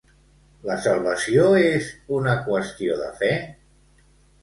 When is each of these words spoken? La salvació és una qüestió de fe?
La 0.69 0.77
salvació 0.85 1.45
és 1.65 1.91
una 2.19 2.37
qüestió 2.51 3.01
de 3.07 3.15
fe? 3.25 3.33